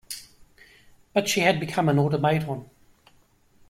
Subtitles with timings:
[1.13, 2.67] But she had become an automaton.